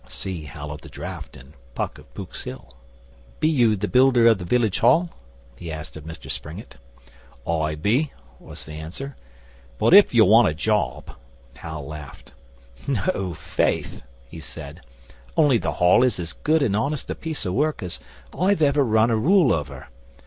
[See 0.07 0.45
'Hal 0.45 0.71
o' 0.71 0.77
the 0.77 0.89
Draft' 0.89 1.37
in 1.37 1.53
PUCK 1.75 1.99
OF 1.99 2.13
POOK'S 2.15 2.43
HILL.] 2.45 2.73
'Be 3.39 3.47
you 3.47 3.75
the 3.75 3.87
builder 3.87 4.25
of 4.25 4.39
the 4.39 4.45
Village 4.45 4.79
Hall?' 4.79 5.11
he 5.55 5.71
asked 5.71 5.95
of 5.95 6.05
Mr 6.05 6.31
Springett. 6.31 6.77
'I 7.45 7.75
be,' 7.75 8.11
was 8.39 8.65
the 8.65 8.73
answer. 8.73 9.15
'But 9.77 9.93
if 9.93 10.11
you 10.11 10.25
want 10.25 10.47
a 10.47 10.55
job' 10.55 11.11
Hal 11.57 11.85
laughed. 11.85 12.33
'No, 12.87 13.35
faith!' 13.35 14.01
he 14.25 14.39
said. 14.39 14.81
'Only 15.37 15.59
the 15.59 15.73
Hall 15.73 16.01
is 16.01 16.17
as 16.19 16.33
good 16.33 16.63
and 16.63 16.75
honest 16.75 17.11
a 17.11 17.13
piece 17.13 17.45
of 17.45 17.53
work 17.53 17.83
as 17.83 17.99
I've 18.35 18.63
ever 18.63 18.83
run 18.83 19.11
a 19.11 19.15
rule 19.15 19.53
over. 19.53 19.87